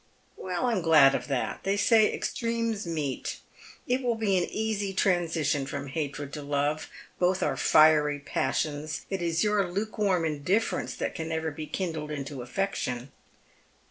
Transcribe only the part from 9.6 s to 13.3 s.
lukewarm indifference that can never be kindled into affection."